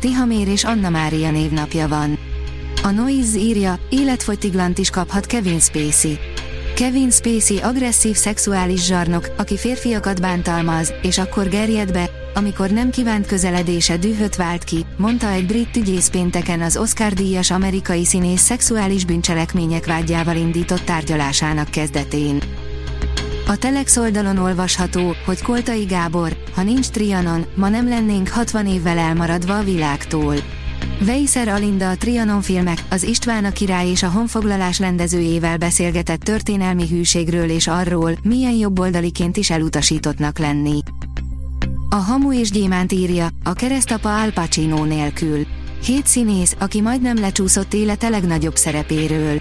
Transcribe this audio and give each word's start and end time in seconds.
Tihamér 0.00 0.48
és 0.48 0.64
Anna 0.64 0.88
Mária 0.88 1.30
névnapja 1.30 1.88
van. 1.88 2.18
A 2.82 2.90
Noise 2.90 3.38
írja, 3.38 3.78
életfogytiglant 3.90 4.78
is 4.78 4.90
kaphat 4.90 5.26
Kevin 5.26 5.60
Spacey. 5.60 6.18
Kevin 6.76 7.10
Spacey 7.10 7.58
agresszív 7.58 8.16
szexuális 8.16 8.84
zsarnok, 8.84 9.30
aki 9.36 9.56
férfiakat 9.56 10.20
bántalmaz, 10.20 10.92
és 11.02 11.18
akkor 11.18 11.48
gerjed 11.48 11.92
be, 11.92 12.10
amikor 12.34 12.70
nem 12.70 12.90
kívánt 12.90 13.26
közeledése 13.26 13.96
dühöt 13.96 14.36
vált 14.36 14.64
ki, 14.64 14.84
mondta 14.96 15.30
egy 15.30 15.46
brit 15.46 15.76
ügyész 15.76 16.08
pénteken 16.08 16.60
az 16.60 16.76
Oscar-díjas 16.76 17.50
amerikai 17.50 18.04
színész 18.04 18.42
szexuális 18.42 19.04
bűncselekmények 19.04 19.86
vágyával 19.86 20.36
indított 20.36 20.82
tárgyalásának 20.84 21.68
kezdetén. 21.68 22.42
A 23.48 23.56
Telex 23.56 23.96
oldalon 23.96 24.38
olvasható, 24.38 25.14
hogy 25.24 25.42
Koltai 25.42 25.84
Gábor, 25.84 26.36
ha 26.54 26.62
nincs 26.62 26.86
Trianon, 26.86 27.44
ma 27.54 27.68
nem 27.68 27.88
lennénk 27.88 28.28
60 28.28 28.66
évvel 28.66 28.98
elmaradva 28.98 29.58
a 29.58 29.62
világtól. 29.62 30.34
Weiser 31.06 31.48
Alinda 31.48 31.90
a 31.90 31.96
Trianon 31.96 32.42
filmek, 32.42 32.84
az 32.90 33.02
István 33.02 33.44
a 33.44 33.50
király 33.50 33.88
és 33.88 34.02
a 34.02 34.10
honfoglalás 34.10 34.78
rendezőjével 34.78 35.56
beszélgetett 35.56 36.20
történelmi 36.20 36.88
hűségről 36.88 37.50
és 37.50 37.66
arról, 37.66 38.12
milyen 38.22 38.54
jobboldaliként 38.54 39.36
is 39.36 39.50
elutasítottnak 39.50 40.38
lenni. 40.38 40.82
A 41.90 41.96
Hamu 41.96 42.32
és 42.32 42.50
Gyémánt 42.50 42.92
írja, 42.92 43.28
a 43.44 43.52
keresztapa 43.52 44.20
Al 44.20 44.30
Pacino 44.30 44.84
nélkül. 44.84 45.46
Hét 45.84 46.06
színész, 46.06 46.56
aki 46.58 46.80
majdnem 46.80 47.16
lecsúszott 47.16 47.74
élete 47.74 48.08
legnagyobb 48.08 48.56
szerepéről. 48.56 49.40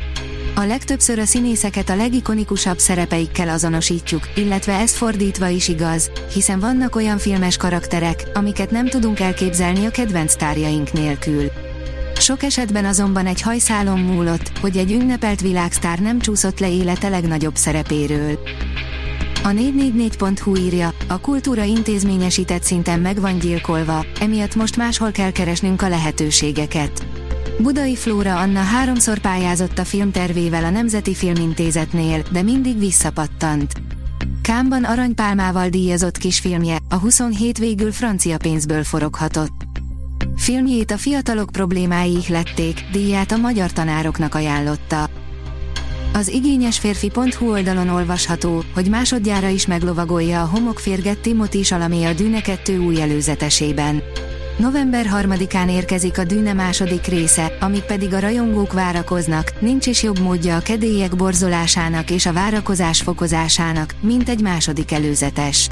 A 0.57 0.65
legtöbbször 0.65 1.19
a 1.19 1.25
színészeket 1.25 1.89
a 1.89 1.95
legikonikusabb 1.95 2.77
szerepeikkel 2.77 3.49
azonosítjuk, 3.49 4.29
illetve 4.35 4.73
ez 4.73 4.95
fordítva 4.95 5.47
is 5.47 5.67
igaz, 5.67 6.11
hiszen 6.33 6.59
vannak 6.59 6.95
olyan 6.95 7.17
filmes 7.17 7.57
karakterek, 7.57 8.23
amiket 8.33 8.71
nem 8.71 8.87
tudunk 8.87 9.19
elképzelni 9.19 9.85
a 9.85 9.89
kedvenc 9.89 10.35
tárjaink 10.35 10.91
nélkül. 10.91 11.51
Sok 12.15 12.43
esetben 12.43 12.85
azonban 12.85 13.25
egy 13.25 13.41
hajszálon 13.41 13.99
múlott, 13.99 14.57
hogy 14.61 14.77
egy 14.77 14.91
ünnepelt 14.91 15.41
világsztár 15.41 15.99
nem 15.99 16.19
csúszott 16.19 16.59
le 16.59 16.71
élete 16.71 17.09
legnagyobb 17.09 17.55
szerepéről. 17.55 18.39
A 19.43 19.49
444.hu 19.49 20.55
írja, 20.55 20.93
a 21.07 21.19
kultúra 21.19 21.63
intézményesített 21.63 22.63
szinten 22.63 22.99
meg 22.99 23.21
van 23.21 23.39
gyilkolva, 23.39 24.05
emiatt 24.19 24.55
most 24.55 24.77
máshol 24.77 25.11
kell 25.11 25.31
keresnünk 25.31 25.81
a 25.81 25.89
lehetőségeket. 25.89 27.16
Budai 27.59 27.95
Flóra 27.95 28.39
Anna 28.39 28.59
háromszor 28.59 29.19
pályázott 29.19 29.79
a 29.79 29.85
filmtervével 29.85 30.63
a 30.63 30.69
Nemzeti 30.69 31.13
Filmintézetnél, 31.13 32.23
de 32.31 32.41
mindig 32.41 32.79
visszapattant. 32.79 33.71
Kámban 34.41 34.83
aranypálmával 34.83 35.69
díjazott 35.69 36.17
kisfilmje, 36.17 36.77
a 36.89 36.95
27 36.95 37.57
végül 37.57 37.91
francia 37.91 38.37
pénzből 38.37 38.83
foroghatott. 38.83 39.65
Filmjét 40.35 40.91
a 40.91 40.97
fiatalok 40.97 41.49
problémái 41.51 42.17
ihlették, 42.17 42.85
díját 42.91 43.31
a 43.31 43.37
magyar 43.37 43.71
tanároknak 43.71 44.35
ajánlotta. 44.35 45.09
Az 46.13 46.27
igényesférfi.hu 46.27 47.51
oldalon 47.51 47.89
olvasható, 47.89 48.63
hogy 48.73 48.89
másodjára 48.89 49.47
is 49.47 49.65
meglovagolja 49.65 50.41
a 50.41 50.45
homokférget 50.45 51.19
Timothy 51.19 51.63
Salamé 51.63 52.03
a 52.03 52.13
Dűne 52.13 52.41
2 52.41 52.79
új 52.79 53.01
előzetesében. 53.01 54.03
November 54.57 55.05
3-án 55.13 55.69
érkezik 55.69 56.17
a 56.17 56.23
Dűne 56.23 56.53
második 56.53 57.05
része, 57.05 57.57
amíg 57.59 57.81
pedig 57.81 58.13
a 58.13 58.19
rajongók 58.19 58.73
várakoznak, 58.73 59.61
nincs 59.61 59.85
is 59.85 60.03
jobb 60.03 60.19
módja 60.19 60.55
a 60.55 60.61
kedélyek 60.61 61.15
borzolásának 61.15 62.09
és 62.09 62.25
a 62.25 62.33
várakozás 62.33 63.01
fokozásának, 63.01 63.95
mint 64.01 64.29
egy 64.29 64.41
második 64.41 64.91
előzetes. 64.91 65.69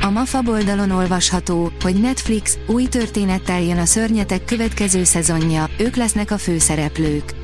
A 0.00 0.10
MAFA 0.10 0.42
oldalon 0.46 0.90
olvasható, 0.90 1.72
hogy 1.80 2.00
Netflix 2.00 2.58
új 2.66 2.84
történettel 2.84 3.62
jön 3.62 3.78
a 3.78 3.84
szörnyetek 3.84 4.44
következő 4.44 5.04
szezonja, 5.04 5.68
ők 5.78 5.96
lesznek 5.96 6.30
a 6.30 6.38
főszereplők. 6.38 7.34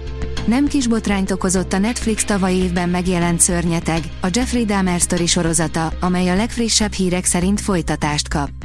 Nem 0.47 0.67
kis 0.67 0.87
botrányt 0.87 1.31
okozott 1.31 1.73
a 1.73 1.79
Netflix 1.79 2.25
tavaly 2.25 2.55
évben 2.55 2.89
megjelent 2.89 3.41
szörnyeteg, 3.41 4.03
a 4.21 4.29
Jeffrey 4.33 4.65
Dahmer 4.65 5.01
sztori 5.01 5.27
sorozata, 5.27 5.93
amely 6.01 6.29
a 6.29 6.37
legfrissebb 6.37 6.93
hírek 6.93 7.25
szerint 7.25 7.61
folytatást 7.61 8.29
kap. 8.29 8.58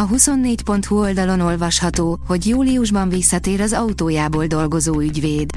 A 0.00 0.08
24.hu 0.08 0.98
oldalon 0.98 1.40
olvasható, 1.40 2.18
hogy 2.26 2.46
júliusban 2.46 3.08
visszatér 3.08 3.60
az 3.60 3.72
autójából 3.72 4.46
dolgozó 4.46 5.00
ügyvéd. 5.00 5.50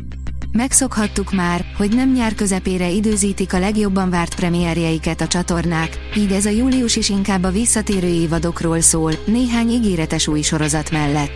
Megszokhattuk 0.52 1.32
már, 1.32 1.66
hogy 1.78 1.96
nem 1.96 2.12
nyár 2.12 2.36
közepére 2.36 2.90
időzítik 2.90 3.54
a 3.54 3.60
legjobban 3.60 4.10
várt 4.10 4.36
premierjeiket 4.36 5.22
a 5.22 5.28
csatornák, 5.28 5.98
így 6.18 6.32
ez 6.32 6.46
a 6.46 6.50
július 6.50 6.96
is 6.96 7.10
inkább 7.10 7.44
a 7.44 7.52
visszatérő 7.52 8.08
évadokról 8.08 8.82
szól, 8.82 9.12
néhány 9.26 9.70
ígéretes 9.70 10.28
új 10.28 10.42
sorozat 10.42 10.92
mellett. 10.92 11.32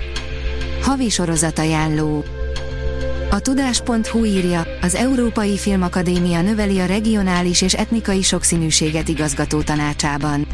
Havi 0.82 1.10
sorozat 1.10 1.60
ajánló. 1.60 2.24
A 3.30 3.40
tudás.hu 3.40 4.26
írja, 4.26 4.66
az 4.82 4.96
Európai 4.96 5.58
Filmakadémia 5.58 6.42
növeli 6.42 6.80
a 6.80 6.86
regionális 6.86 7.62
és 7.62 7.74
etnikai 7.74 8.22
sokszínűséget 8.22 9.08
igazgató 9.08 9.62
tanácsában. 9.62 10.48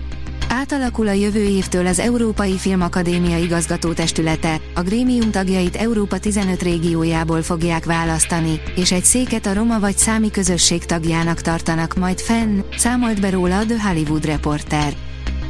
Átalakul 0.63 1.07
a 1.07 1.11
jövő 1.11 1.43
évtől 1.43 1.87
az 1.87 1.99
Európai 1.99 2.57
Filmakadémia 2.57 3.37
igazgatótestülete, 3.37 4.61
a 4.73 4.81
grémium 4.81 5.31
tagjait 5.31 5.75
Európa 5.75 6.19
15 6.19 6.61
régiójából 6.61 7.41
fogják 7.41 7.85
választani, 7.85 8.61
és 8.75 8.91
egy 8.91 9.03
széket 9.03 9.45
a 9.45 9.53
roma 9.53 9.79
vagy 9.79 9.97
számi 9.97 10.31
közösség 10.31 10.85
tagjának 10.85 11.41
tartanak 11.41 11.95
majd 11.95 12.19
fenn, 12.19 12.61
számolt 12.77 13.21
be 13.21 13.29
róla 13.29 13.57
a 13.57 13.65
The 13.65 13.87
Hollywood 13.87 14.25
Reporter. 14.25 14.93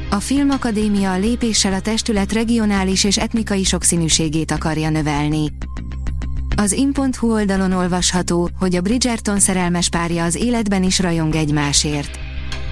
A 0.09 0.19
Filmakadémia 0.19 1.11
a 1.11 1.17
lépéssel 1.17 1.73
a 1.73 1.81
testület 1.81 2.33
regionális 2.33 3.03
és 3.03 3.17
etnikai 3.17 3.63
sokszínűségét 3.63 4.51
akarja 4.51 4.89
növelni. 4.89 5.51
Az 6.55 6.71
in.hu 6.71 7.31
oldalon 7.31 7.71
olvasható, 7.71 8.49
hogy 8.59 8.75
a 8.75 8.81
Bridgerton 8.81 9.39
szerelmes 9.39 9.89
párja 9.89 10.23
az 10.23 10.35
életben 10.35 10.83
is 10.83 10.99
rajong 10.99 11.35
egymásért. 11.35 12.22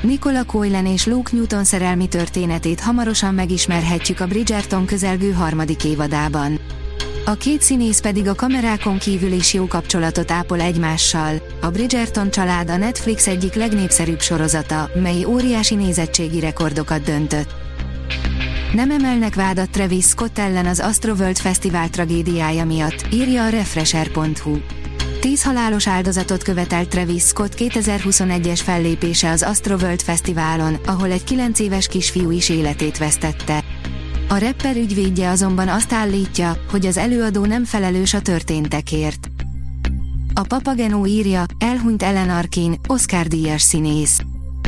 Nicola 0.02 0.44
Coylen 0.44 0.86
és 0.86 1.06
Luke 1.06 1.32
Newton 1.34 1.64
szerelmi 1.64 2.08
történetét 2.08 2.80
hamarosan 2.80 3.34
megismerhetjük 3.34 4.20
a 4.20 4.28
Bridgerton 4.28 4.86
közelgő 4.86 5.32
harmadik 5.32 5.84
évadában. 5.84 6.60
A 7.26 7.34
két 7.34 7.62
színész 7.62 8.00
pedig 8.00 8.28
a 8.28 8.36
kamerákon 8.36 8.98
kívül 8.98 9.32
is 9.32 9.54
jó 9.54 9.68
kapcsolatot 9.68 10.32
ápol 10.32 10.62
egymással. 10.62 11.34
A 11.62 11.70
Bridgerton 11.70 12.32
család 12.32 12.70
a 12.70 12.78
Netflix 12.78 13.28
egyik 13.28 13.54
legnépszerűbb 13.54 14.22
sorozata, 14.22 14.90
mely 15.02 15.26
óriási 15.26 15.76
nézettségi 15.76 16.40
rekordokat 16.40 17.02
döntött. 17.04 17.54
Nem 18.74 18.92
emelnek 18.92 19.36
vádat 19.36 19.70
Travis 19.70 20.06
Scott 20.06 20.40
ellen 20.40 20.66
az 20.66 20.80
Astroworld 20.80 21.38
Fesztivál 21.38 21.90
tragédiája 21.90 22.66
miatt, 22.66 23.06
írja 23.14 23.44
a 23.44 23.50
Refresher.hu. 23.50 24.58
Tíz 25.22 25.44
halálos 25.44 25.88
áldozatot 25.88 26.44
követelt 26.44 26.90
Travis 26.90 27.24
Scott 27.24 27.54
2021-es 27.58 28.60
fellépése 28.64 29.30
az 29.30 29.44
Astroworld 29.44 30.02
Fesztiválon, 30.02 30.78
ahol 30.86 31.12
egy 31.12 31.24
9 31.24 31.60
éves 31.60 31.88
kisfiú 31.88 32.32
is 32.32 32.50
életét 32.50 32.98
vesztette. 32.98 33.64
A 34.30 34.38
rapper 34.38 34.76
ügyvédje 34.76 35.30
azonban 35.30 35.68
azt 35.68 35.94
állítja, 35.94 36.58
hogy 36.70 36.86
az 36.86 36.98
előadó 36.98 37.46
nem 37.46 37.66
felelős 37.66 38.14
a 38.14 38.22
történtekért. 38.22 39.30
A 40.34 40.42
Papageno 40.42 41.06
írja, 41.06 41.46
elhunyt 41.60 42.04
Ellen 42.04 42.30
Arkin, 42.30 42.76
Oscar-díjas 42.88 43.62
színész. 43.62 44.22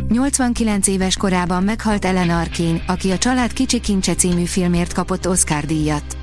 89 0.09 0.87
éves 0.87 1.17
korában 1.17 1.63
meghalt 1.63 2.05
Ellen 2.05 2.29
Arkin, 2.29 2.83
aki 2.87 3.11
a 3.11 3.17
Család 3.17 3.53
kicsi 3.53 3.79
kincse 3.79 4.15
című 4.15 4.43
filmért 4.43 4.93
kapott 4.93 5.27
Oscar-díjat. 5.27 6.17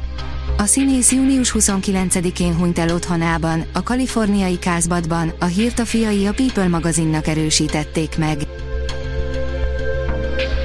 A 0.60 0.66
színész 0.66 1.12
június 1.12 1.54
29-én 1.58 2.56
hunyt 2.56 2.78
el 2.78 2.94
otthonában, 2.94 3.64
a 3.72 3.82
kaliforniai 3.82 4.58
Kázbatban, 4.58 5.32
a 5.38 5.44
hírt 5.44 5.78
a 5.78 5.84
fiai 5.84 6.26
a 6.26 6.32
People 6.32 6.68
magazinnak 6.68 7.26
erősítették 7.26 8.18
meg. 8.18 8.38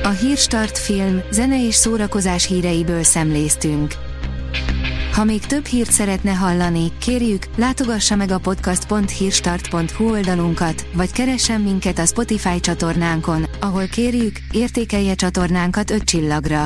A 0.04 0.10
Hírstart 0.10 0.78
film, 0.78 1.22
zene 1.32 1.66
és 1.68 1.76
szórakozás 1.76 2.46
híreiből 2.46 3.04
szemléztünk. 3.04 3.94
Ha 5.14 5.24
még 5.24 5.46
több 5.46 5.66
hírt 5.66 5.92
szeretne 5.92 6.32
hallani, 6.32 6.92
kérjük, 7.00 7.46
látogassa 7.56 8.16
meg 8.16 8.32
a 8.32 8.40
podcast.hírstart.hu 8.40 10.10
oldalunkat, 10.10 10.88
vagy 10.94 11.12
keressen 11.12 11.62
minket 11.62 12.00
a 12.00 12.06
Spotify 12.06 12.60
csatornánkon, 12.60 13.46
ahol 13.60 13.88
kérjük, 13.88 14.36
értékelje 14.52 15.14
csatornánkat 15.14 15.92
5 15.92 16.04
csillagra. 16.04 16.66